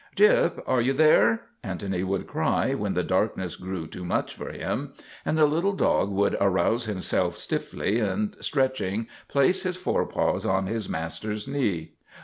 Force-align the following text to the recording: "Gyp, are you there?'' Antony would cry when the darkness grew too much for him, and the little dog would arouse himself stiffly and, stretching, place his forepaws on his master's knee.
"Gyp, 0.17 0.63
are 0.65 0.81
you 0.81 0.93
there?'' 0.93 1.43
Antony 1.71 2.01
would 2.03 2.25
cry 2.25 2.73
when 2.73 2.95
the 2.95 3.03
darkness 3.03 3.55
grew 3.55 3.85
too 3.85 4.03
much 4.03 4.33
for 4.33 4.49
him, 4.51 4.93
and 5.23 5.37
the 5.37 5.45
little 5.45 5.73
dog 5.73 6.09
would 6.09 6.35
arouse 6.41 6.85
himself 6.85 7.37
stiffly 7.37 7.99
and, 7.99 8.35
stretching, 8.39 9.05
place 9.27 9.61
his 9.61 9.75
forepaws 9.75 10.43
on 10.43 10.65
his 10.65 10.89
master's 10.89 11.47
knee. 11.47 11.91